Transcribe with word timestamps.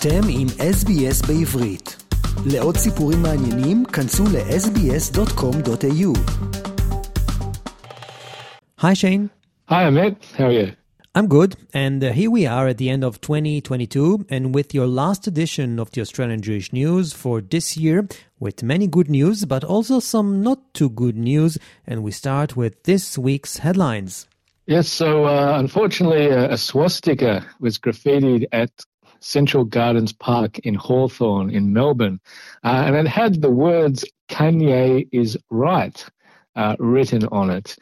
אתם 0.00 0.20
עם 0.28 0.46
SBS 0.58 1.26
בעברית. 1.26 1.96
לעוד 2.46 2.76
סיפורים 2.76 3.22
מעניינים, 3.22 3.84
כנסו 3.84 4.24
ל-sbs.com.au. 4.24 6.18
Hi, 8.80 8.94
Shane. 8.94 9.28
Hi, 9.68 9.82
Amit. 9.88 10.16
How 10.36 10.44
are 10.44 10.52
you? 10.52 10.72
I'm 11.16 11.26
good, 11.26 11.56
and 11.74 12.04
uh, 12.04 12.12
here 12.12 12.30
we 12.30 12.46
are 12.46 12.68
at 12.68 12.78
the 12.78 12.88
end 12.90 13.02
of 13.02 13.20
2022, 13.20 14.26
and 14.30 14.54
with 14.54 14.72
your 14.72 14.86
last 14.86 15.26
edition 15.26 15.80
of 15.80 15.90
the 15.90 16.00
Australian 16.00 16.42
Jewish 16.42 16.72
News 16.72 17.12
for 17.12 17.40
this 17.40 17.76
year, 17.76 18.06
with 18.38 18.62
many 18.62 18.86
good 18.86 19.10
news, 19.10 19.46
but 19.46 19.64
also 19.64 19.98
some 19.98 20.42
not 20.44 20.60
too 20.74 20.90
good 20.90 21.16
news, 21.16 21.58
and 21.88 22.04
we 22.04 22.12
start 22.12 22.56
with 22.56 22.84
this 22.84 23.18
week's 23.18 23.58
headlines. 23.58 24.28
Yes, 24.68 24.86
so 24.88 25.24
uh, 25.24 25.56
unfortunately, 25.58 26.26
a, 26.26 26.52
a 26.52 26.58
swastika 26.58 27.44
was 27.58 27.78
graffitied 27.78 28.44
at 28.52 28.70
Central 29.20 29.64
Gardens 29.64 30.12
Park 30.12 30.58
in 30.60 30.74
Hawthorn 30.74 31.50
in 31.50 31.72
Melbourne, 31.72 32.20
uh, 32.64 32.84
and 32.86 32.96
it 32.96 33.06
had 33.06 33.40
the 33.40 33.50
words 33.50 34.04
"Kanye 34.28 35.08
is 35.12 35.36
right" 35.50 36.04
uh, 36.56 36.76
written 36.78 37.24
on 37.26 37.50
it. 37.50 37.76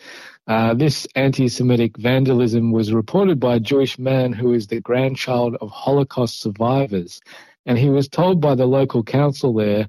Uh, 0.47 0.75
this 0.75 1.07
anti-Semitic 1.17 1.97
vandalism 1.97 2.71
was 2.71 2.93
reported 2.93 3.41
by 3.41 3.57
a 3.57 3.61
Jewish 3.61 3.99
man 3.99 4.33
who 4.33 4.53
is 4.53 4.69
the 4.69 4.81
grandchild 4.81 5.57
of 5.61 5.71
Holocaust 5.71 6.41
survivors, 6.41 7.21
and 7.65 7.79
he 7.79 7.89
was 7.89 8.09
told 8.09 8.41
by 8.41 8.55
the 8.55 8.67
local 8.67 9.03
council 9.03 9.53
there 9.55 9.89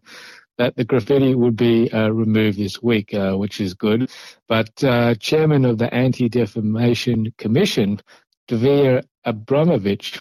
that 0.58 0.76
the 0.76 0.84
graffiti 0.84 1.36
would 1.36 1.56
be 1.56 1.92
uh, 1.92 2.10
removed 2.10 2.58
this 2.58 2.82
week, 2.82 3.14
uh, 3.14 3.34
which 3.34 3.62
is 3.62 3.76
good. 3.76 4.10
But 4.48 4.84
uh, 4.84 5.14
chairman 5.16 5.66
of 5.66 5.78
the 5.78 5.94
Anti-Defamation 5.94 7.34
Commission, 7.38 8.02
Dvir 8.50 9.04
Abramovich, 9.24 10.20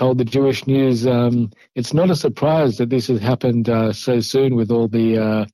told 0.00 0.16
the 0.16 0.24
Jewish 0.24 0.66
News 0.66 1.06
um, 1.06 1.50
it's 1.74 1.92
not 1.92 2.08
a 2.08 2.16
surprise 2.16 2.78
that 2.78 2.88
this 2.88 3.08
has 3.08 3.20
happened 3.20 3.68
uh, 3.68 3.92
so 3.92 4.20
soon 4.20 4.56
with 4.56 4.70
all 4.70 4.88
the 4.88 5.18
uh, 5.18 5.44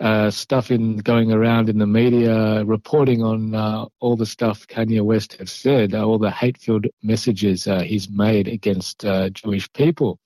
uh, 0.00 0.30
stuff 0.30 0.70
in 0.70 0.98
going 0.98 1.32
around 1.32 1.68
in 1.68 1.78
the 1.78 1.86
media 1.88 2.64
reporting 2.64 3.24
on 3.24 3.56
uh, 3.56 3.86
all 3.98 4.14
the 4.14 4.24
stuff 4.24 4.68
Kanye 4.68 5.02
West 5.02 5.32
has 5.40 5.50
said, 5.50 5.94
uh, 5.94 6.06
all 6.06 6.18
the 6.20 6.30
hate-filled 6.30 6.86
messages 7.02 7.64
he's 7.82 8.08
made 8.08 8.46
against 8.46 9.04
Jewish 9.32 9.72
people. 9.72 10.20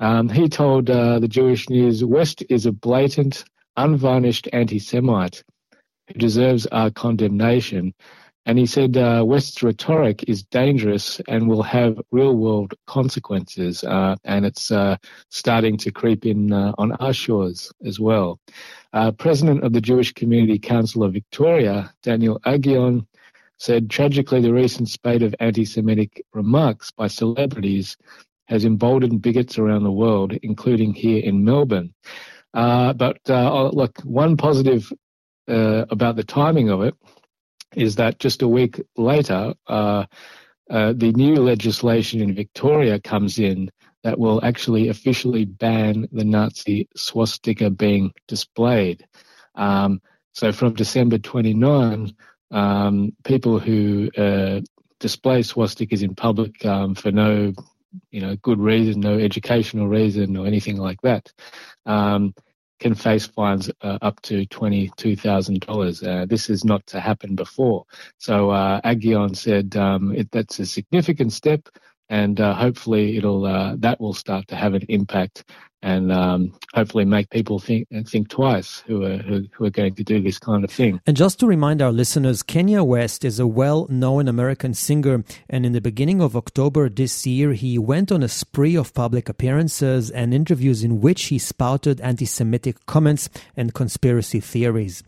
Um, 0.00 0.30
he 0.30 0.48
told 0.48 0.86
the 0.86 1.28
Jewish 1.28 1.68
News, 1.68 2.02
West 2.02 2.42
is 2.48 2.64
a 2.64 2.72
blatant, 2.72 3.44
unvarnished 3.76 4.48
anti-Semite 4.54 5.44
who 6.06 6.14
deserves 6.14 6.64
our 6.68 6.90
condemnation. 6.90 7.92
And 8.48 8.58
he 8.58 8.64
said 8.64 8.96
uh, 8.96 9.24
West's 9.26 9.62
rhetoric 9.62 10.24
is 10.26 10.42
dangerous 10.42 11.20
and 11.28 11.50
will 11.50 11.62
have 11.62 12.00
real 12.10 12.34
world 12.34 12.72
consequences. 12.86 13.84
Uh, 13.84 14.16
and 14.24 14.46
it's 14.46 14.70
uh, 14.70 14.96
starting 15.28 15.76
to 15.76 15.92
creep 15.92 16.24
in 16.24 16.54
on 16.54 16.92
our 16.92 17.12
shores 17.12 17.70
as 17.84 18.00
well. 18.00 18.40
Uh, 18.94 19.12
President 19.12 19.64
of 19.64 19.74
the 19.74 19.82
Jewish 19.82 20.14
Community 20.14 20.58
Council 20.58 21.04
of 21.04 21.12
Victoria, 21.12 21.92
Daniel 22.02 22.40
Aghion, 22.46 23.06
said 23.58 23.90
tragically 23.90 24.40
the 24.40 24.54
recent 24.54 24.88
spate 24.88 25.22
of 25.22 25.34
anti-Semitic 25.40 26.24
remarks 26.32 26.90
by 26.90 27.06
celebrities 27.06 27.98
has 28.46 28.64
emboldened 28.64 29.20
bigots 29.20 29.58
around 29.58 29.82
the 29.82 29.92
world, 29.92 30.32
including 30.42 30.94
here 30.94 31.22
in 31.22 31.44
Melbourne. 31.44 31.92
Uh, 32.54 32.94
but 32.94 33.18
uh, 33.28 33.52
oh, 33.52 33.68
look, 33.74 34.00
one 34.04 34.38
positive 34.38 34.90
uh, 35.48 35.84
about 35.90 36.16
the 36.16 36.24
timing 36.24 36.70
of 36.70 36.80
it 36.80 36.94
is 37.74 37.96
that 37.96 38.18
just 38.18 38.42
a 38.42 38.48
week 38.48 38.80
later, 38.96 39.54
uh, 39.66 40.04
uh, 40.70 40.92
the 40.96 41.12
new 41.12 41.36
legislation 41.36 42.20
in 42.20 42.34
Victoria 42.34 43.00
comes 43.00 43.38
in 43.38 43.70
that 44.04 44.18
will 44.18 44.44
actually 44.44 44.88
officially 44.88 45.44
ban 45.44 46.08
the 46.12 46.24
Nazi 46.24 46.88
swastika 46.96 47.70
being 47.70 48.12
displayed. 48.26 49.06
Um, 49.54 50.00
so 50.32 50.52
from 50.52 50.74
December 50.74 51.18
29, 51.18 52.14
um, 52.50 53.12
people 53.24 53.58
who 53.58 54.10
uh, 54.16 54.60
display 55.00 55.42
swastikas 55.42 56.02
in 56.02 56.14
public 56.14 56.64
um, 56.64 56.94
for 56.94 57.10
no, 57.10 57.52
you 58.10 58.20
know, 58.20 58.36
good 58.36 58.60
reason, 58.60 59.00
no 59.00 59.18
educational 59.18 59.88
reason 59.88 60.36
or 60.36 60.46
anything 60.46 60.76
like 60.76 61.00
that, 61.02 61.32
um, 61.86 62.34
can 62.78 62.94
face 62.94 63.26
fines 63.26 63.70
uh, 63.82 63.98
up 64.02 64.20
to 64.22 64.46
$22,000. 64.46 66.06
Uh, 66.06 66.26
this 66.26 66.48
is 66.50 66.64
not 66.64 66.86
to 66.86 67.00
happen 67.00 67.34
before. 67.34 67.84
So 68.18 68.50
uh, 68.50 68.80
Aghion 68.82 69.36
said 69.36 69.76
um, 69.76 70.14
it, 70.14 70.30
that's 70.30 70.58
a 70.58 70.66
significant 70.66 71.32
step 71.32 71.68
and 72.08 72.40
uh, 72.40 72.54
hopefully 72.54 73.16
it'll 73.16 73.44
uh, 73.44 73.76
that 73.78 74.00
will 74.00 74.14
start 74.14 74.48
to 74.48 74.56
have 74.56 74.74
an 74.74 74.84
impact 74.88 75.44
and 75.82 76.10
um, 76.10 76.52
hopefully 76.74 77.04
make 77.04 77.30
people 77.30 77.58
think 77.58 77.86
think 78.06 78.28
twice 78.28 78.82
who 78.86 79.04
are 79.04 79.18
who, 79.18 79.44
who, 79.52 79.64
are 79.64 79.70
going 79.70 79.94
to 79.94 80.02
do 80.02 80.20
this 80.20 80.38
kind 80.38 80.64
of 80.64 80.70
thing. 80.70 81.00
And 81.06 81.16
just 81.16 81.38
to 81.40 81.46
remind 81.46 81.80
our 81.80 81.92
listeners, 81.92 82.42
Kanye 82.42 82.84
West 82.84 83.24
is 83.24 83.38
a 83.38 83.46
well-known 83.46 84.26
American 84.26 84.74
singer, 84.74 85.24
and 85.48 85.64
in 85.64 85.72
the 85.72 85.80
beginning 85.80 86.20
of 86.20 86.36
October 86.36 86.88
this 86.88 87.26
year, 87.26 87.52
he 87.52 87.78
went 87.78 88.10
on 88.10 88.22
a 88.22 88.28
spree 88.28 88.76
of 88.76 88.92
public 88.92 89.28
appearances 89.28 90.10
and 90.10 90.34
interviews 90.34 90.82
in 90.82 91.00
which 91.00 91.26
he 91.26 91.38
spouted 91.38 92.00
anti-Semitic 92.00 92.86
comments 92.86 93.28
and 93.56 93.74
conspiracy 93.74 94.40
theories. 94.40 95.04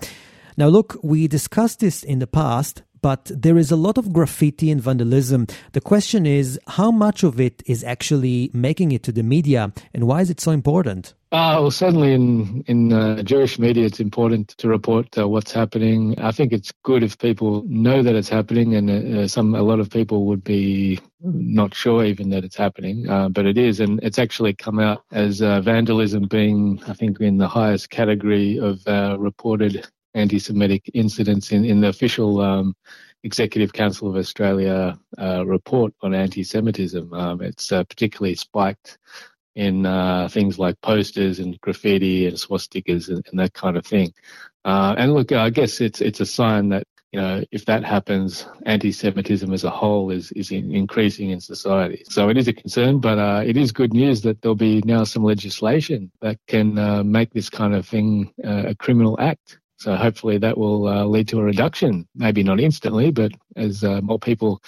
Now, 0.57 0.69
look, 0.69 0.99
we 1.03 1.27
discussed 1.27 1.81
this 1.81 2.03
in 2.03 2.19
the 2.19 2.27
past, 2.27 2.83
but 3.03 3.31
there 3.35 3.59
is 3.59 3.71
a 3.71 3.77
lot 3.77 3.99
of 3.99 4.13
graffiti 4.13 4.71
and 4.71 4.81
vandalism. 4.81 5.47
The 5.73 5.81
question 5.81 6.27
is, 6.27 6.59
how 6.67 6.91
much 6.91 7.23
of 7.23 7.41
it 7.41 7.63
is 7.67 7.85
actually 7.85 8.51
making 8.53 8.93
it 8.93 9.03
to 9.05 9.13
the 9.13 9.23
media, 9.23 9.73
and 9.95 10.07
why 10.07 10.21
is 10.21 10.31
it 10.31 10.41
so 10.41 10.51
important? 10.51 11.15
Uh, 11.33 11.59
well, 11.61 11.71
certainly 11.71 12.13
in 12.13 12.65
in 12.67 12.93
uh, 12.93 13.23
Jewish 13.23 13.57
media, 13.57 13.87
it's 13.87 14.01
important 14.01 14.49
to 14.59 14.67
report 14.67 15.17
uh, 15.17 15.29
what's 15.29 15.53
happening. 15.53 16.19
I 16.19 16.33
think 16.33 16.53
it's 16.53 16.73
good 16.83 17.05
if 17.05 17.19
people 17.19 17.63
know 17.69 18.03
that 18.03 18.17
it's 18.17 18.29
happening, 18.29 18.75
and 18.75 18.91
uh, 18.91 19.29
some 19.29 19.55
a 19.55 19.63
lot 19.63 19.79
of 19.79 19.91
people 19.91 20.27
would 20.27 20.43
be 20.43 20.99
not 21.23 21.73
sure 21.73 22.05
even 22.05 22.31
that 22.31 22.43
it's 22.43 22.57
happening, 22.57 23.09
uh, 23.09 23.29
but 23.29 23.47
it 23.47 23.57
is, 23.57 23.79
and 23.79 24.01
it's 24.03 24.19
actually 24.19 24.55
come 24.55 24.81
out 24.81 25.05
as 25.13 25.41
uh, 25.41 25.61
vandalism 25.61 26.27
being, 26.27 26.83
I 26.89 26.95
think, 26.95 27.21
in 27.21 27.39
the 27.39 27.47
highest 27.49 27.91
category 27.91 28.59
of 28.59 28.85
reported 29.21 29.87
anti-Semitic 30.15 30.91
incidents 30.95 31.53
in, 31.53 31.65
in 31.65 31.81
the 31.81 31.89
official 31.89 32.41
um, 32.41 32.75
Executive 33.23 33.73
Council 33.73 34.09
of 34.09 34.17
Australia 34.17 34.99
uh, 35.19 35.45
report 35.47 35.93
on 36.01 36.15
anti-Semitism. 36.15 37.13
Um, 37.13 37.43
it's 37.43 37.71
uh, 37.71 37.85
particularly 37.85 38.35
spiked 38.35 38.99
in 39.55 39.85
uh, 39.85 40.29
things 40.29 40.59
like 40.59 40.81
posters 40.81 41.39
and 41.39 41.61
graffiti 41.61 42.27
and 42.27 42.37
swastikas 42.37 43.09
and, 43.09 43.27
and 43.31 43.39
that 43.39 43.53
kind 43.53 43.77
of 43.77 43.85
thing. 43.85 44.13
Uh, 44.65 44.95
and 44.97 45.13
look, 45.13 45.33
I 45.33 45.51
guess 45.51 45.81
it's 45.81 46.01
it's 46.01 46.21
a 46.21 46.27
sign 46.27 46.71
that 46.71 46.85
you 47.13 47.21
know 47.21 47.43
if 47.51 47.67
that 47.67 47.85
happens, 47.85 48.47
anti-Semitism 48.65 49.53
as 49.53 49.65
a 49.65 49.71
whole 49.71 50.11
is 50.11 50.33
is 50.33 50.51
in, 50.51 50.75
increasing 50.75 51.31
in 51.31 51.41
society. 51.41 52.05
So 52.09 52.29
it 52.31 52.39
is 52.39 52.49
a 52.49 52.53
concern, 52.53 53.01
but 53.01 53.19
uh, 53.19 53.43
it 53.45 53.57
is 53.57 53.73
good 53.73 53.93
news 53.93 54.23
that 54.23 54.41
there'll 54.41 54.55
be 54.55 54.83
now 54.85 55.05
some 55.05 55.25
legislation 55.25 56.11
that 56.21 56.39
can 56.47 56.79
uh, 56.79 57.03
make 57.03 57.33
this 57.33 57.51
kind 57.51 57.75
of 57.75 57.87
thing 57.87 58.33
a 58.43 58.75
criminal 58.75 59.17
act. 59.21 59.59
So 59.81 59.97
hopefully 59.97 60.37
that 60.39 60.59
will 60.59 60.87
uh, 60.87 61.05
lead 61.07 61.27
to 61.29 61.41
a 61.41 61.43
reduction, 61.43 62.07
maybe 62.15 62.43
not 62.43 62.61
instantly, 62.61 63.11
but 63.11 63.33
as 63.57 63.83
uh, 63.83 64.03
more 64.03 64.19
people 64.19 64.63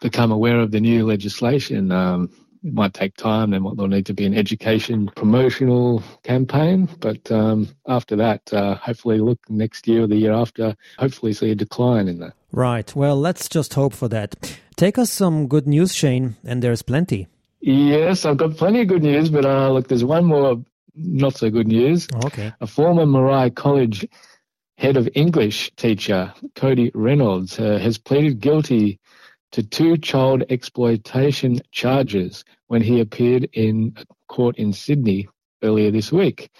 become 0.00 0.32
aware 0.32 0.58
of 0.58 0.70
the 0.70 0.80
new 0.80 1.04
legislation, 1.04 1.92
um, 1.92 2.30
it 2.64 2.72
might 2.72 2.94
take 2.94 3.14
time. 3.16 3.50
Then 3.50 3.62
there'll 3.62 3.88
need 3.88 4.06
to 4.06 4.14
be 4.14 4.24
an 4.24 4.34
education 4.34 5.10
promotional 5.14 6.02
campaign. 6.22 6.88
But 7.00 7.30
um, 7.30 7.68
after 7.86 8.16
that, 8.16 8.50
uh, 8.54 8.76
hopefully, 8.76 9.20
look 9.20 9.38
next 9.50 9.86
year 9.86 10.04
or 10.04 10.06
the 10.06 10.16
year 10.16 10.32
after, 10.32 10.74
hopefully 10.98 11.34
see 11.34 11.50
a 11.50 11.54
decline 11.54 12.08
in 12.08 12.20
that. 12.20 12.32
Right. 12.50 12.96
Well, 12.96 13.16
let's 13.16 13.50
just 13.50 13.74
hope 13.74 13.92
for 13.92 14.08
that. 14.08 14.58
Take 14.76 14.96
us 14.96 15.12
some 15.12 15.46
good 15.46 15.66
news, 15.66 15.94
Shane, 15.94 16.36
and 16.42 16.62
there's 16.62 16.80
plenty. 16.80 17.28
Yes, 17.60 18.24
I've 18.24 18.38
got 18.38 18.56
plenty 18.56 18.80
of 18.80 18.88
good 18.88 19.02
news, 19.02 19.28
but 19.28 19.44
uh, 19.44 19.70
look, 19.70 19.88
there's 19.88 20.04
one 20.04 20.24
more 20.24 20.56
not 20.96 21.34
so 21.34 21.50
good 21.50 21.68
news. 21.68 22.08
Okay. 22.24 22.52
A 22.60 22.66
former 22.66 23.04
Moriah 23.04 23.50
College 23.50 24.06
head 24.76 24.96
of 24.96 25.08
English 25.14 25.70
teacher 25.76 26.32
Cody 26.54 26.90
Reynolds 26.94 27.58
uh, 27.58 27.78
has 27.78 27.98
pleaded 27.98 28.40
guilty 28.40 28.98
to 29.52 29.62
two 29.62 29.96
child 29.96 30.42
exploitation 30.50 31.60
charges 31.70 32.44
when 32.66 32.82
he 32.82 33.00
appeared 33.00 33.48
in 33.52 33.96
court 34.28 34.56
in 34.56 34.72
Sydney 34.72 35.28
earlier 35.62 35.90
this 35.90 36.10
week. 36.10 36.50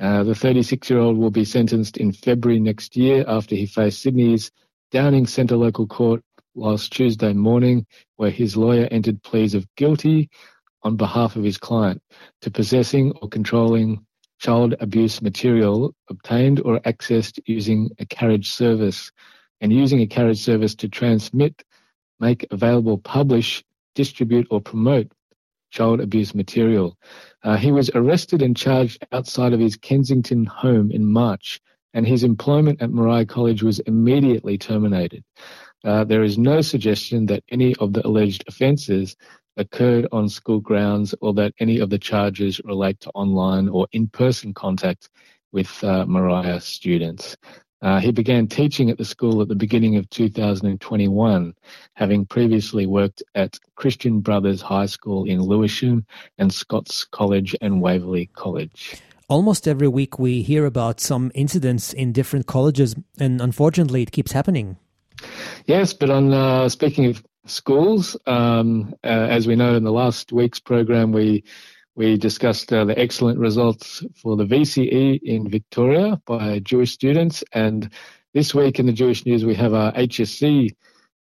Uh, 0.00 0.22
the 0.22 0.34
36 0.34 0.88
year 0.88 0.98
old 0.98 1.18
will 1.18 1.30
be 1.30 1.44
sentenced 1.44 1.98
in 1.98 2.12
February 2.12 2.58
next 2.58 2.96
year 2.96 3.24
after 3.28 3.54
he 3.54 3.66
faced 3.66 4.00
Sydney's 4.00 4.50
Downing 4.90 5.26
Centre 5.26 5.56
local 5.56 5.86
court 5.86 6.22
last 6.54 6.92
Tuesday 6.92 7.34
morning, 7.34 7.86
where 8.16 8.30
his 8.30 8.56
lawyer 8.56 8.88
entered 8.90 9.22
pleas 9.22 9.54
of 9.54 9.66
guilty 9.76 10.30
on 10.82 10.96
behalf 10.96 11.36
of 11.36 11.44
his 11.44 11.58
client 11.58 12.02
to 12.40 12.50
possessing 12.50 13.12
or 13.20 13.28
controlling 13.28 14.04
child 14.40 14.74
abuse 14.80 15.20
material 15.20 15.94
obtained 16.08 16.60
or 16.60 16.80
accessed 16.80 17.38
using 17.44 17.90
a 17.98 18.06
carriage 18.06 18.50
service 18.50 19.12
and 19.60 19.72
using 19.72 20.00
a 20.00 20.06
carriage 20.06 20.42
service 20.42 20.74
to 20.74 20.88
transmit, 20.88 21.62
make 22.18 22.46
available, 22.50 22.96
publish, 22.96 23.62
distribute 23.94 24.46
or 24.50 24.60
promote 24.60 25.12
child 25.70 26.00
abuse 26.00 26.34
material. 26.34 26.96
Uh, 27.44 27.56
he 27.56 27.70
was 27.70 27.90
arrested 27.94 28.40
and 28.42 28.56
charged 28.56 29.06
outside 29.12 29.52
of 29.52 29.60
his 29.60 29.76
Kensington 29.76 30.46
home 30.46 30.90
in 30.90 31.06
March, 31.06 31.60
and 31.92 32.06
his 32.06 32.24
employment 32.24 32.80
at 32.80 32.90
Moriah 32.90 33.26
College 33.26 33.62
was 33.62 33.78
immediately 33.80 34.56
terminated. 34.56 35.22
Uh, 35.84 36.04
there 36.04 36.22
is 36.22 36.38
no 36.38 36.60
suggestion 36.60 37.26
that 37.26 37.44
any 37.50 37.74
of 37.76 37.92
the 37.92 38.06
alleged 38.06 38.44
offences 38.48 39.16
occurred 39.60 40.08
on 40.10 40.28
school 40.28 40.58
grounds 40.58 41.14
or 41.20 41.32
that 41.34 41.54
any 41.60 41.78
of 41.78 41.90
the 41.90 41.98
charges 41.98 42.60
relate 42.64 42.98
to 43.00 43.10
online 43.10 43.68
or 43.68 43.86
in-person 43.92 44.54
contact 44.54 45.10
with 45.52 45.84
uh, 45.84 46.06
Moriah 46.06 46.60
students. 46.60 47.36
Uh, 47.82 47.98
he 47.98 48.12
began 48.12 48.46
teaching 48.46 48.90
at 48.90 48.98
the 48.98 49.04
school 49.04 49.40
at 49.40 49.48
the 49.48 49.54
beginning 49.54 49.96
of 49.96 50.08
2021, 50.10 51.54
having 51.94 52.26
previously 52.26 52.86
worked 52.86 53.22
at 53.34 53.58
Christian 53.74 54.20
Brothers 54.20 54.60
High 54.60 54.86
School 54.86 55.24
in 55.24 55.40
Lewisham 55.40 56.04
and 56.36 56.52
Scots 56.52 57.04
College 57.04 57.56
and 57.60 57.80
Waverley 57.80 58.26
College. 58.34 58.96
Almost 59.28 59.66
every 59.68 59.88
week 59.88 60.18
we 60.18 60.42
hear 60.42 60.66
about 60.66 61.00
some 61.00 61.30
incidents 61.34 61.92
in 61.92 62.12
different 62.12 62.46
colleges, 62.46 62.94
and 63.18 63.40
unfortunately 63.40 64.02
it 64.02 64.12
keeps 64.12 64.32
happening. 64.32 64.76
Yes, 65.66 65.92
but 65.92 66.10
on 66.10 66.34
uh, 66.34 66.68
speaking 66.68 67.06
of 67.06 67.22
schools, 67.46 68.16
um, 68.26 68.94
uh, 69.04 69.08
as 69.08 69.46
we 69.46 69.56
know 69.56 69.74
in 69.74 69.84
the 69.84 69.92
last 69.92 70.32
week's 70.32 70.60
program, 70.60 71.12
we 71.12 71.44
we 71.96 72.16
discussed 72.16 72.72
uh, 72.72 72.84
the 72.84 72.98
excellent 72.98 73.38
results 73.38 74.04
for 74.14 74.36
the 74.36 74.44
VCE 74.44 75.20
in 75.22 75.48
Victoria 75.48 76.20
by 76.24 76.60
Jewish 76.60 76.92
students, 76.92 77.42
and 77.52 77.90
this 78.32 78.54
week 78.54 78.78
in 78.78 78.86
the 78.86 78.92
Jewish 78.92 79.26
News 79.26 79.44
we 79.44 79.54
have 79.54 79.74
our 79.74 79.92
HSC 79.92 80.74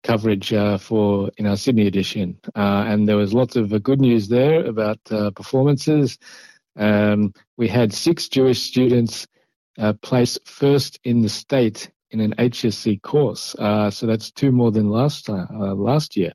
coverage 0.03 0.51
uh, 0.53 0.77
for 0.77 1.29
in 1.37 1.45
our 1.45 1.57
Sydney 1.57 1.87
edition, 1.87 2.39
uh, 2.55 2.85
and 2.87 3.07
there 3.07 3.17
was 3.17 3.33
lots 3.33 3.55
of 3.55 3.71
uh, 3.71 3.77
good 3.77 4.01
news 4.01 4.27
there 4.27 4.65
about 4.65 4.99
uh, 5.11 5.31
performances. 5.31 6.17
Um, 6.75 7.33
we 7.57 7.67
had 7.67 7.93
six 7.93 8.27
Jewish 8.27 8.61
students 8.61 9.27
place 10.01 10.39
first 10.45 10.99
in 11.03 11.21
the 11.21 11.29
state 11.29 11.91
in 12.11 12.19
an 12.19 12.33
HSC 12.37 13.01
course, 13.01 13.55
so 13.57 14.05
that's 14.05 14.31
two 14.31 14.51
more 14.51 14.71
than 14.71 14.89
last 14.89 15.25
time, 15.25 15.47
last 15.77 16.15
year. 16.15 16.33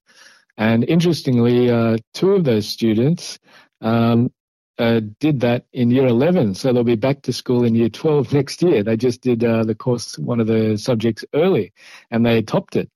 And 0.58 0.84
interestingly, 0.84 1.68
two 2.12 2.32
of 2.32 2.44
those 2.44 2.68
students 2.68 3.38
um, 3.80 4.30
uh, 4.78 5.00
did 5.20 5.40
that 5.40 5.66
in 5.72 5.90
year 5.90 6.06
11. 6.06 6.54
So 6.54 6.72
they'll 6.72 6.84
be 6.84 6.96
back 6.96 7.22
to 7.22 7.32
school 7.32 7.64
in 7.64 7.74
year 7.74 7.88
12 7.88 8.32
next 8.38 8.62
year. 8.62 8.82
They 8.82 8.96
just 8.96 9.20
did 9.20 9.44
uh, 9.44 9.64
the 9.64 9.74
course, 9.74 10.18
one 10.18 10.40
of 10.40 10.46
the 10.46 10.76
subjects 10.76 11.24
early, 11.34 11.72
and 12.10 12.24
they 12.24 12.42
topped 12.42 12.76
it. 12.76 12.90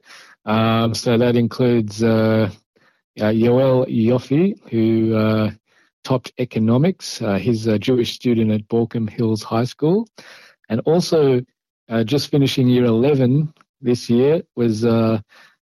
Um, 0.45 0.95
so 0.95 1.19
that 1.19 1.37
includes 1.37 2.03
uh, 2.03 2.51
uh 3.21 3.25
Yoel 3.25 3.87
Yoffi, 3.89 4.55
who 4.71 5.17
uh, 5.17 5.51
topped 6.05 6.33
economics. 6.39 7.21
Uh, 7.21 7.35
he's 7.39 7.67
a 7.67 7.79
Jewish 7.79 8.13
student 8.13 8.53
at 8.53 8.69
Baulkham 8.69 9.09
Hills 9.09 9.43
High 9.43 9.65
School. 9.65 10.09
And 10.69 10.81
also, 10.81 11.43
just 12.05 12.31
finishing 12.31 12.69
year 12.69 12.85
11 12.85 13.53
this 13.81 14.09
year 14.11 14.43
was 14.57 14.85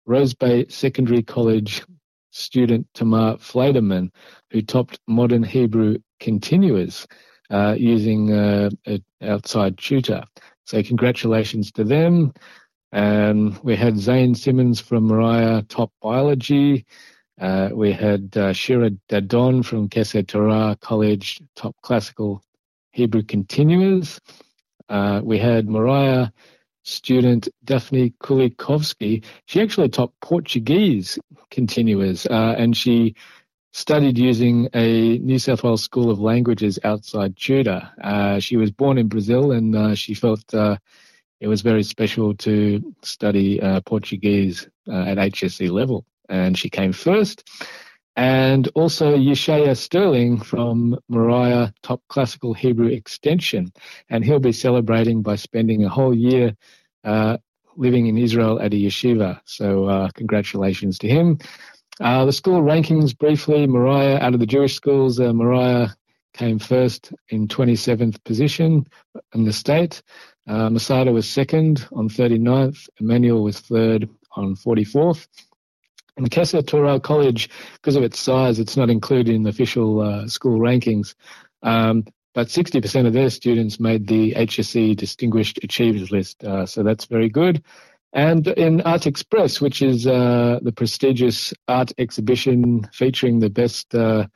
Rose 0.06 0.34
Bay 0.34 0.66
Secondary 0.68 1.22
College 1.22 1.82
student 2.30 2.86
Tamar 2.94 3.36
Fleiderman, 3.36 4.10
who 4.50 4.62
topped 4.62 4.98
modern 5.06 5.42
Hebrew 5.42 5.98
continuers 6.20 7.06
uh, 7.50 7.74
using 7.78 8.32
uh, 8.32 8.70
an 8.86 9.04
outside 9.22 9.78
tutor. 9.78 10.24
So 10.64 10.82
congratulations 10.82 11.72
to 11.72 11.84
them. 11.84 12.32
Um, 12.92 13.58
we 13.62 13.76
had 13.76 13.98
Zane 13.98 14.34
Simmons 14.34 14.80
from 14.80 15.08
Moriah 15.08 15.62
top 15.68 15.92
biology. 16.00 16.86
Uh, 17.40 17.70
we 17.72 17.92
had 17.92 18.36
uh, 18.36 18.52
Shira 18.52 18.90
Dadon 19.08 19.64
from 19.64 19.88
Kesser 19.88 20.26
Torah 20.26 20.76
College, 20.80 21.40
top 21.54 21.76
classical 21.82 22.42
Hebrew 22.92 23.22
continuers. 23.22 24.20
Uh, 24.88 25.20
we 25.22 25.38
had 25.38 25.68
Moriah 25.68 26.32
student 26.88 27.48
Daphne 27.64 28.14
Kulikovsky, 28.22 29.24
she 29.46 29.60
actually 29.60 29.88
taught 29.88 30.12
Portuguese 30.20 31.18
continuers, 31.50 32.26
uh, 32.26 32.54
and 32.56 32.76
she 32.76 33.14
studied 33.72 34.18
using 34.18 34.68
a 34.74 35.18
New 35.18 35.38
South 35.38 35.62
Wales 35.62 35.82
School 35.82 36.10
of 36.10 36.18
Languages 36.18 36.78
outside 36.84 37.36
Tudor. 37.36 37.90
Uh, 38.02 38.40
she 38.40 38.56
was 38.56 38.70
born 38.70 38.98
in 38.98 39.08
Brazil, 39.08 39.52
and 39.52 39.76
uh, 39.76 39.94
she 39.94 40.14
felt 40.14 40.42
uh, 40.54 40.76
it 41.40 41.48
was 41.48 41.62
very 41.62 41.82
special 41.82 42.34
to 42.36 42.94
study 43.02 43.60
uh, 43.60 43.80
Portuguese 43.82 44.68
uh, 44.88 45.04
at 45.04 45.18
HSC 45.18 45.70
level, 45.70 46.06
and 46.28 46.58
she 46.58 46.70
came 46.70 46.92
first 46.92 47.48
and 48.18 48.68
also 48.74 49.16
Yeshaya 49.16 49.76
Sterling 49.76 50.40
from 50.40 50.98
Moriah 51.08 51.72
Top 51.84 52.02
Classical 52.08 52.52
Hebrew 52.52 52.88
Extension. 52.88 53.72
And 54.10 54.24
he'll 54.24 54.40
be 54.40 54.50
celebrating 54.50 55.22
by 55.22 55.36
spending 55.36 55.84
a 55.84 55.88
whole 55.88 56.12
year 56.12 56.56
uh, 57.04 57.36
living 57.76 58.08
in 58.08 58.18
Israel 58.18 58.60
at 58.60 58.74
a 58.74 58.76
yeshiva. 58.76 59.40
So 59.44 59.84
uh, 59.84 60.08
congratulations 60.14 60.98
to 60.98 61.08
him. 61.08 61.38
Uh, 62.00 62.24
the 62.24 62.32
school 62.32 62.60
rankings 62.60 63.16
briefly, 63.16 63.68
Moriah 63.68 64.18
out 64.18 64.34
of 64.34 64.40
the 64.40 64.46
Jewish 64.46 64.74
schools, 64.74 65.20
uh, 65.20 65.32
Moriah 65.32 65.94
came 66.34 66.58
first 66.58 67.12
in 67.28 67.46
27th 67.46 68.24
position 68.24 68.84
in 69.32 69.44
the 69.44 69.52
state. 69.52 70.02
Uh, 70.48 70.68
Masada 70.70 71.12
was 71.12 71.28
second 71.28 71.86
on 71.92 72.08
39th. 72.08 72.88
Emmanuel 73.00 73.44
was 73.44 73.60
third 73.60 74.08
on 74.32 74.56
44th. 74.56 75.28
And 76.18 76.28
Kesser 76.28 76.66
Torah 76.66 76.98
College, 76.98 77.48
because 77.74 77.94
of 77.94 78.02
its 78.02 78.18
size, 78.18 78.58
it's 78.58 78.76
not 78.76 78.90
included 78.90 79.32
in 79.32 79.44
the 79.44 79.50
official 79.50 80.00
uh, 80.00 80.26
school 80.26 80.58
rankings. 80.58 81.14
Um, 81.62 82.04
but 82.34 82.48
60% 82.48 83.06
of 83.06 83.12
their 83.12 83.30
students 83.30 83.78
made 83.78 84.08
the 84.08 84.34
HSC 84.34 84.96
Distinguished 84.96 85.60
Achievers 85.62 86.10
list, 86.10 86.42
uh, 86.42 86.66
so 86.66 86.82
that's 86.82 87.04
very 87.04 87.28
good. 87.28 87.62
And 88.12 88.48
in 88.48 88.80
Art 88.80 89.06
Express, 89.06 89.60
which 89.60 89.80
is 89.80 90.08
uh, 90.08 90.58
the 90.60 90.72
prestigious 90.72 91.54
art 91.68 91.92
exhibition 91.98 92.88
featuring 92.92 93.38
the 93.38 93.50
best 93.50 93.94
uh, 93.94 94.26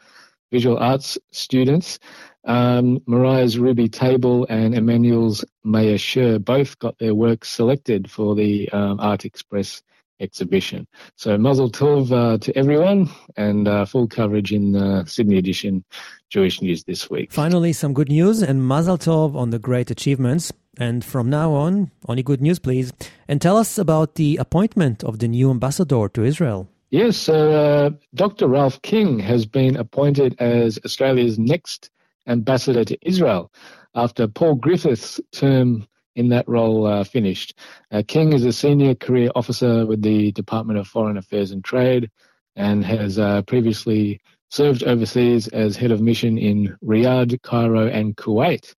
visual 0.53 0.79
arts 0.79 1.19
students, 1.33 1.99
um, 2.45 3.01
Moriah's 3.07 3.59
Ruby 3.59 3.89
Table 3.89 4.47
and 4.49 4.75
Emmanuel's 4.75 5.45
Maya 5.65 5.99
Sher 5.99 6.39
both 6.39 6.79
got 6.79 6.99
their 6.99 7.15
work 7.15 7.45
selected 7.45 8.09
for 8.09 8.37
the 8.37 8.69
um, 8.71 9.01
Art 9.01 9.25
Express 9.25 9.83
exhibition. 10.23 10.87
So 11.17 11.37
Mazel 11.37 11.71
Tov 11.71 12.11
uh, 12.13 12.39
to 12.39 12.57
everyone 12.57 13.11
and 13.37 13.69
uh, 13.69 13.85
full 13.85 14.07
coverage 14.07 14.53
in 14.53 14.73
the 14.73 15.05
Sydney 15.07 15.37
edition 15.37 15.85
Jewish 16.31 16.63
News 16.63 16.85
this 16.85 17.11
week. 17.11 17.33
Finally, 17.33 17.73
some 17.75 17.93
good 17.93 18.09
news 18.09 18.43
and 18.43 18.67
Mazel 18.67 18.97
Tov 18.97 19.35
on 19.35 19.51
the 19.51 19.59
great 19.59 19.91
achievements. 19.91 20.53
And 20.79 21.05
from 21.05 21.29
now 21.29 21.53
on, 21.53 21.91
only 22.09 22.23
good 22.23 22.41
news, 22.41 22.59
please. 22.59 22.93
And 23.29 23.43
tell 23.43 23.59
us 23.59 23.77
about 23.77 24.15
the 24.15 24.39
appointment 24.39 25.05
of 25.05 25.19
the 25.19 25.29
new 25.29 25.51
ambassador 25.51 26.09
to 26.09 26.25
Israel. 26.25 26.69
Yes, 26.91 27.29
uh, 27.29 27.91
Dr. 28.15 28.49
Ralph 28.49 28.81
King 28.83 29.19
has 29.19 29.45
been 29.47 29.77
appointed 29.77 30.37
as 30.39 30.79
Australia's 30.85 31.39
next 31.39 31.91
ambassador 32.27 32.85
to 32.85 32.99
Israel 33.03 33.51
after 33.95 34.29
Paul 34.29 34.55
Griffiths' 34.57 35.21
term 35.33 35.87
in 36.15 36.29
that 36.29 36.49
role 36.49 36.87
uh, 36.87 37.05
finished. 37.05 37.59
Uh, 37.91 38.03
King 38.07 38.33
is 38.33 38.45
a 38.45 38.53
senior 38.53 38.95
career 38.95 39.31
officer 39.35 39.87
with 39.87 40.03
the 40.03 40.33
Department 40.33 40.79
of 40.79 40.87
Foreign 40.87 41.17
Affairs 41.17 41.51
and 41.51 41.65
Trade 41.65 42.11
and 42.57 42.85
has 42.85 43.19
uh, 43.19 43.43
previously 43.43 44.21
served 44.51 44.83
overseas 44.83 45.49
as 45.49 45.77
head 45.77 45.91
of 45.91 46.01
mission 46.01 46.37
in 46.37 46.77
Riyadh, 46.85 47.41
Cairo, 47.43 47.87
and 47.87 48.15
Kuwait, 48.17 48.75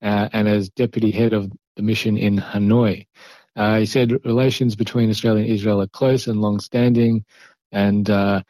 uh, 0.00 0.28
and 0.32 0.48
as 0.48 0.70
deputy 0.70 1.10
head 1.10 1.32
of 1.32 1.50
the 1.76 1.82
mission 1.82 2.16
in 2.16 2.38
Hanoi. 2.38 3.06
Uh, 3.56 3.80
he 3.80 3.86
said 3.86 4.24
relations 4.24 4.76
between 4.76 5.10
Australia 5.10 5.42
and 5.42 5.50
Israel 5.50 5.82
are 5.82 5.88
close 5.88 6.28
and 6.28 6.40
long 6.40 6.60
standing, 6.60 7.24
and 7.72 8.08
uh, 8.08 8.42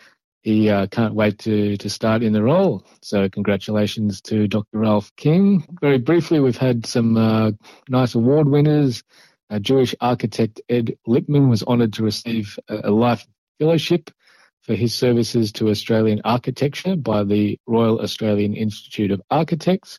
he 0.49 0.71
uh, 0.71 0.87
can't 0.87 1.14
wait 1.14 1.38
to, 1.40 1.76
to 1.76 1.90
start 1.90 2.23
in 2.23 2.33
the 2.33 2.43
role. 2.43 2.83
So, 3.02 3.28
congratulations 3.28 4.23
to 4.23 4.49
Dr. 4.49 4.78
Ralph 4.78 5.14
King. 5.14 5.67
Very 5.83 5.99
briefly, 5.99 6.40
we've 6.40 6.57
had 6.57 6.87
some 6.87 7.19
uh, 7.19 7.50
nice 7.90 8.14
award 8.14 8.49
winners. 8.49 9.02
A 9.50 9.61
Jewish 9.61 9.95
architect 10.00 10.62
Ed 10.71 10.97
Lipman 11.07 11.50
was 11.50 11.62
honoured 11.64 11.93
to 11.95 12.02
receive 12.02 12.59
a, 12.67 12.88
a 12.88 12.90
life 12.90 13.26
fellowship 13.59 14.11
for 14.62 14.75
his 14.75 14.95
services 14.95 15.52
to 15.52 15.69
Australian 15.69 16.23
architecture 16.25 16.97
by 16.97 17.25
the 17.25 17.59
Royal 17.67 18.00
Australian 18.00 18.55
Institute 18.55 19.11
of 19.11 19.21
Architects. 19.31 19.99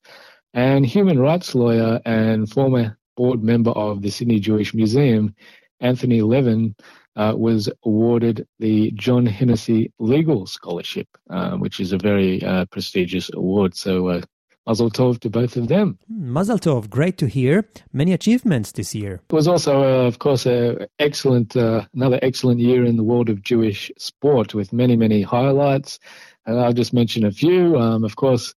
And 0.56 0.84
human 0.84 1.20
rights 1.20 1.54
lawyer 1.54 2.02
and 2.06 2.50
former 2.50 2.98
board 3.16 3.44
member 3.44 3.72
of 3.72 4.02
the 4.02 4.10
Sydney 4.10 4.40
Jewish 4.40 4.74
Museum, 4.74 5.36
Anthony 5.80 6.24
Levin, 6.24 6.76
uh, 7.16 7.34
was 7.36 7.70
awarded 7.84 8.48
the 8.60 8.92
John 8.92 9.26
Hennessy 9.26 9.92
Legal 10.00 10.46
Scholarship, 10.46 11.08
uh, 11.30 11.52
which 11.58 11.80
is 11.80 11.92
a 11.92 11.98
very 11.98 12.44
uh, 12.44 12.66
prestigious 12.66 13.30
award. 13.34 13.76
So, 13.76 14.08
uh, 14.08 14.22
Mazel 14.68 14.92
Tov 14.92 15.20
to 15.22 15.32
both 15.32 15.58
of 15.58 15.68
them. 15.68 15.98
Mazel 16.08 16.60
Tov, 16.60 16.92
great 16.92 17.18
to 17.18 17.26
hear. 17.26 17.68
Many 17.92 18.14
achievements 18.14 18.72
this 18.74 18.94
year. 18.94 19.20
It 19.28 19.34
was 19.34 19.48
also, 19.48 19.82
uh, 19.82 20.08
of 20.08 20.20
course, 20.20 20.46
a 20.46 20.88
excellent, 21.00 21.58
uh, 21.58 21.86
another 21.96 22.20
excellent 22.22 22.60
year 22.60 22.86
in 22.86 22.96
the 22.96 23.04
world 23.04 23.30
of 23.30 23.42
Jewish 23.42 23.92
sport 23.98 24.54
with 24.54 24.72
many, 24.72 24.96
many 24.96 25.24
highlights. 25.24 26.00
and 26.46 26.60
I'll 26.60 26.74
just 26.74 26.94
mention 26.94 27.26
a 27.26 27.32
few. 27.32 27.78
Um, 27.78 28.04
of 28.04 28.16
course, 28.16 28.54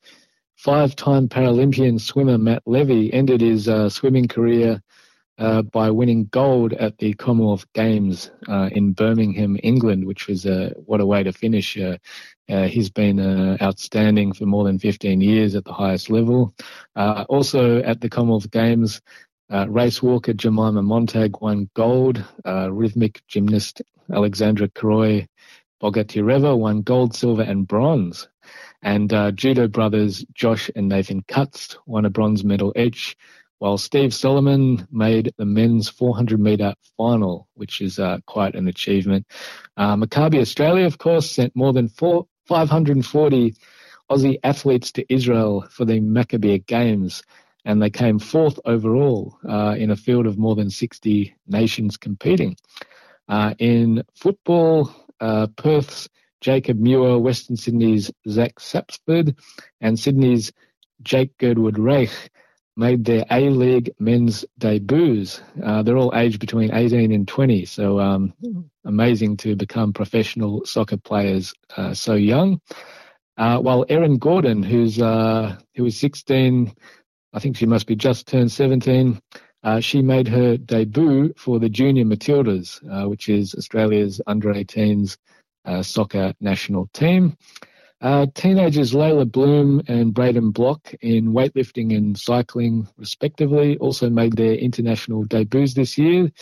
five-time 0.57 1.29
Paralympian 1.29 1.99
swimmer 1.99 2.37
Matt 2.37 2.63
Levy 2.67 3.13
ended 3.13 3.41
his 3.41 3.67
uh, 3.67 3.89
swimming 3.89 4.29
career 4.29 4.83
uh, 5.43 5.61
by 5.61 5.91
winning 5.91 6.27
gold 6.31 6.73
at 6.75 6.99
the 6.99 7.15
Commonwealth 7.15 7.67
Games 7.73 8.31
uh, 8.49 8.71
in 8.71 8.93
Birmingham, 8.93 9.59
England, 9.65 10.07
which 10.07 10.29
was 10.29 10.47
uh, 10.47 10.73
what 10.87 11.01
a 11.01 11.07
way 11.07 11.25
to 11.25 11.33
finish. 11.33 11.77
Uh, 11.77 11.99
uh, 12.49 12.69
he's 12.69 12.91
been 12.91 13.19
outstanding 13.61 14.33
for 14.33 14.47
more 14.47 14.63
than 14.63 14.79
15 14.79 15.21
years 15.21 15.57
at 15.57 15.65
the 15.65 15.73
highest 15.73 16.11
level. 16.11 16.55
also 16.97 17.83
at 17.83 18.01
the 18.01 18.09
Commonwealth 18.09 18.51
Games, 18.53 19.01
race 19.51 20.01
walker 20.01 20.33
Jemima 20.33 20.83
Montag 20.83 21.41
won 21.41 21.69
gold. 21.75 22.25
rhythmic 22.45 23.27
gymnast 23.27 23.83
Alexandra 24.13 24.69
Kroy 24.69 25.27
Bogatireva 25.83 26.57
won 26.57 26.83
gold, 26.83 27.17
silver, 27.17 27.43
and 27.43 27.67
bronze. 27.67 28.29
And 28.83 29.11
judo 29.37 29.67
brothers 29.67 30.25
Josh 30.35 30.71
and 30.77 30.89
Nathan 30.89 31.23
Katz 31.23 31.77
won 31.87 32.05
a 32.05 32.11
bronze 32.11 32.45
medal 32.45 32.73
each 32.77 33.17
while 33.63 33.79
Steve 33.79 34.13
Solomon 34.13 34.89
made 34.91 35.33
the 35.37 35.45
men's 35.45 35.89
400 35.89 36.41
metre 36.41 36.75
final, 36.97 37.47
which 37.55 37.81
is 37.81 37.97
uh, 37.97 38.19
quite 38.27 38.57
an 38.57 38.67
achievement. 38.67 39.25
Uh, 39.77 39.95
Maccabi 39.95 40.41
Australia, 40.41 40.85
of 40.85 40.99
course, 40.99 41.31
sent 41.31 41.55
more 41.55 41.73
than 41.73 41.87
four, 41.87 42.27
540 42.49 43.55
Aussie 44.11 44.41
athletes 44.43 44.91
to 44.91 45.15
Israel 45.15 45.65
for 45.71 45.85
the 45.85 46.01
Maccabi 46.01 46.67
Games, 46.67 47.23
and 47.65 47.81
they 47.81 47.89
came 47.89 48.19
fourth 48.19 48.59
overall 48.65 49.39
uh, 49.49 49.77
in 49.79 49.93
a 49.93 49.97
field 49.97 50.27
of 50.27 50.37
more 50.37 50.57
than 50.57 50.69
60 50.69 51.33
nations 51.47 51.97
competing. 51.97 52.57
Uh, 53.29 53.55
in 53.61 54.03
football, 54.17 54.93
uh, 55.21 55.47
Perth's 55.57 56.09
Jacob 56.41 56.81
Muir, 56.81 57.17
Western 57.17 57.57
Sydney's 57.57 58.11
Zach 58.29 58.57
Sapsford, 58.57 59.37
and 59.81 60.01
Sydney's 60.01 60.53
Jake 61.05 61.39
Girdwood 61.39 61.79
Reich 61.79 62.11
made 62.77 63.05
their 63.05 63.25
A 63.31 63.51
League 63.51 63.93
men's 63.99 64.45
debuts. 64.59 65.41
Uh, 65.63 65.83
they're 65.83 65.97
all 65.97 66.13
aged 66.15 66.41
between 66.41 66.73
18 66.73 67.13
and 67.13 67.29
20, 67.29 67.65
so 67.67 68.01
um, 68.01 68.33
amazing 68.85 69.37
to 69.39 69.55
become 69.57 69.93
professional 69.93 70.65
soccer 70.65 70.97
players 70.97 71.53
uh, 71.77 71.93
so 71.95 72.15
young. 72.15 72.61
Uh, 73.37 73.59
while 73.59 73.85
Erin 73.89 74.19
Gordon, 74.19 74.63
who's 74.63 75.01
uh, 75.01 75.57
who 75.75 75.85
was 75.85 75.99
16, 75.99 76.73
I 77.33 77.39
think 77.39 77.57
she 77.57 77.67
must 77.67 77.87
be 77.87 77.97
just 77.97 78.27
turned 78.27 78.53
17. 78.53 79.21
Uh, 79.65 79.81
she 79.81 80.03
made 80.03 80.29
her 80.29 80.57
debut 80.57 81.33
for 81.37 81.59
the 81.59 81.69
Junior 81.69 82.05
Matildas, 82.05 82.81
uh, 82.91 83.09
which 83.09 83.29
is 83.29 83.55
Australia's 83.55 84.21
under 84.27 84.53
18s 84.53 85.17
soccer 85.83 86.35
national 86.41 86.89
team. 86.93 87.37
Uh, 88.03 88.27
teenagers 88.35 88.95
Layla 88.95 89.31
Bloom 89.31 89.81
and 89.87 90.13
Braden 90.13 90.51
Block 90.51 90.93
in 91.03 91.29
weightlifting 91.29 91.97
and 91.97 92.19
cycling, 92.19 92.89
respectively, 92.97 93.79
also 93.79 94.11
made 94.11 94.37
their 94.37 94.55
international 94.55 95.23
debuts 95.23 95.75
this 95.75 95.97
year. 95.97 96.33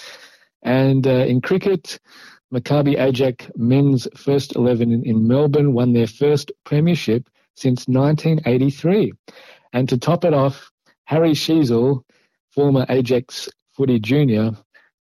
And 0.63 1.07
uh, 1.07 1.27
in 1.27 1.43
cricket, 1.43 2.01
Maccabi 2.51 2.99
Ajax 2.99 3.51
men's 3.57 4.09
first 4.17 4.57
11 4.57 5.05
in, 5.05 5.29
Melbourne 5.29 5.75
won 5.75 5.93
their 5.93 6.07
first 6.07 6.51
premiership 6.65 7.29
since 7.57 7.87
1983. 7.87 9.13
And 9.75 9.87
to 9.91 9.99
top 9.99 10.25
it 10.25 10.33
off, 10.33 10.71
Harry 11.05 11.33
Sheezel, 11.33 12.05
former 12.55 12.87
Ajax 12.89 13.51
footy 13.75 14.01
junior, 14.01 14.53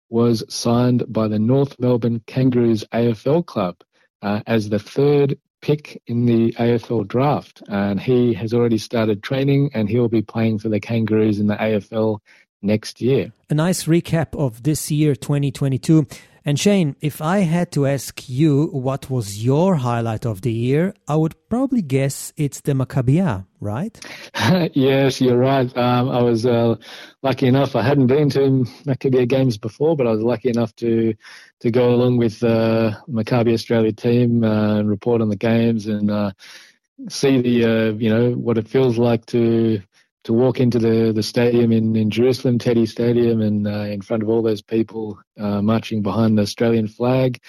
was 0.09 0.43
signed 0.49 1.05
by 1.07 1.29
the 1.29 1.39
North 1.39 1.79
Melbourne 1.79 2.21
Kangaroos 2.27 2.83
AFL 2.93 3.45
club 3.45 3.77
uh, 4.21 4.41
as 4.45 4.67
the 4.67 4.79
third 4.79 5.37
pick 5.61 6.01
in 6.07 6.25
the 6.25 6.53
AFL 6.53 7.07
draft. 7.07 7.61
And 7.67 7.99
he 7.99 8.33
has 8.33 8.53
already 8.53 8.77
started 8.77 9.23
training 9.23 9.71
and 9.73 9.89
he'll 9.89 10.07
be 10.07 10.21
playing 10.21 10.59
for 10.59 10.69
the 10.69 10.79
Kangaroos 10.79 11.39
in 11.39 11.47
the 11.47 11.55
AFL 11.55 12.19
next 12.61 13.01
year. 13.01 13.31
A 13.49 13.53
nice 13.53 13.85
recap 13.85 14.37
of 14.37 14.63
this 14.63 14.91
year, 14.91 15.15
2022. 15.15 16.07
And 16.49 16.59
Shane, 16.59 16.95
if 16.99 17.21
I 17.21 17.41
had 17.41 17.71
to 17.73 17.85
ask 17.85 18.27
you 18.27 18.69
what 18.71 19.07
was 19.07 19.45
your 19.45 19.75
highlight 19.75 20.25
of 20.25 20.41
the 20.41 20.51
year, 20.51 20.95
I 21.07 21.15
would 21.15 21.35
probably 21.47 21.83
guess 21.83 22.33
it's 22.37 22.61
the 22.61 22.71
Maccabiah, 22.71 23.45
right? 23.59 23.95
yes, 24.73 25.21
you're 25.21 25.37
right. 25.37 25.69
Um, 25.77 26.09
I 26.09 26.23
was 26.23 26.47
uh, 26.47 26.77
lucky 27.21 27.45
enough. 27.45 27.75
I 27.75 27.83
hadn't 27.83 28.07
been 28.07 28.31
to 28.31 28.65
Maccabiah 28.83 29.27
games 29.27 29.59
before, 29.59 29.95
but 29.95 30.07
I 30.07 30.09
was 30.09 30.23
lucky 30.23 30.49
enough 30.49 30.75
to 30.77 31.13
to 31.59 31.69
go 31.69 31.93
along 31.93 32.17
with 32.17 32.39
the 32.39 32.49
uh, 32.49 32.95
Maccabi 33.07 33.53
Australia 33.53 33.91
team 33.91 34.43
uh, 34.43 34.79
and 34.79 34.89
report 34.89 35.21
on 35.21 35.29
the 35.29 35.35
games 35.35 35.85
and 35.85 36.09
uh, 36.09 36.31
see 37.09 37.41
the 37.41 37.65
uh, 37.65 37.93
you 37.93 38.09
know 38.09 38.31
what 38.31 38.57
it 38.57 38.67
feels 38.67 38.97
like 38.97 39.23
to 39.27 39.83
to 40.23 40.33
walk 40.33 40.59
into 40.59 40.79
the, 40.79 41.11
the 41.13 41.23
stadium 41.23 41.71
in, 41.71 41.95
in 41.95 42.09
Jerusalem, 42.09 42.59
Teddy 42.59 42.85
Stadium, 42.85 43.41
and 43.41 43.67
uh, 43.67 43.85
in 43.85 44.01
front 44.01 44.23
of 44.23 44.29
all 44.29 44.41
those 44.41 44.61
people 44.61 45.19
uh, 45.39 45.61
marching 45.61 46.01
behind 46.01 46.37
the 46.37 46.41
Australian 46.43 46.87
flag, 46.87 47.41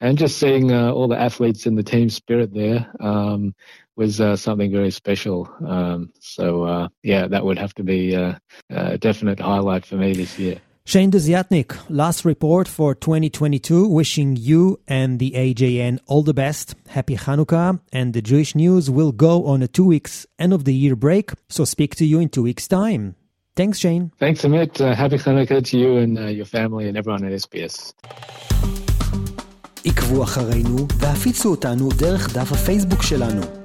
and 0.00 0.18
just 0.18 0.38
seeing 0.38 0.72
uh, 0.72 0.92
all 0.92 1.08
the 1.08 1.20
athletes 1.20 1.66
and 1.66 1.76
the 1.76 1.82
team 1.82 2.08
spirit 2.08 2.52
there 2.54 2.90
um, 3.00 3.54
was 3.96 4.20
uh, 4.20 4.36
something 4.36 4.70
very 4.70 4.90
special. 4.90 5.48
Um, 5.66 6.12
so, 6.20 6.64
uh, 6.64 6.88
yeah, 7.02 7.26
that 7.28 7.44
would 7.44 7.58
have 7.58 7.74
to 7.74 7.82
be 7.82 8.16
uh, 8.16 8.34
a 8.70 8.98
definite 8.98 9.40
highlight 9.40 9.84
for 9.84 9.96
me 9.96 10.14
this 10.14 10.38
year. 10.38 10.60
Shane 10.89 11.09
Desiatnik, 11.09 11.75
last 11.89 12.25
report 12.25 12.67
for 12.67 12.93
2022, 12.93 13.87
wishing 13.87 14.35
you 14.35 14.79
and 14.87 15.17
the 15.17 15.31
AJN 15.31 15.97
all 16.05 16.21
the 16.21 16.33
best. 16.33 16.75
Happy 16.89 17.17
Hanukkah, 17.17 17.79
and 17.91 18.13
the 18.13 18.21
Jewish 18.21 18.53
News 18.53 18.87
will 18.87 19.11
go 19.11 19.45
on 19.47 19.63
a 19.63 19.67
two 19.67 19.85
weeks 19.85 20.27
end 20.37 20.53
of 20.53 20.65
the 20.65 20.75
year 20.75 20.95
break, 20.95 21.31
so 21.49 21.65
speak 21.65 21.95
to 21.95 22.05
you 22.05 22.19
in 22.19 22.29
two 22.29 22.43
weeks' 22.43 22.67
time. 22.67 23.15
Thanks, 23.55 23.79
Shane. 23.79 24.11
Thanks, 24.19 24.43
Amit. 24.43 24.79
Uh, 24.79 24.93
happy 24.93 25.17
Hanukkah 25.17 25.65
to 25.65 25.77
you 25.77 25.97
and 25.97 26.19
uh, 26.19 26.25
your 26.27 26.45
family 26.45 26.87
and 26.87 26.97
everyone 26.97 27.25
at 27.25 27.31
SBS. 27.31 27.93
עקבו 29.85 30.23
אחרינו 30.23 30.87
והפיצו 30.99 31.49
אותנו 31.51 31.89
דרך 31.97 32.33
דף 32.33 32.51
הפייסבוק 32.51 33.03
שלנו. 33.03 33.58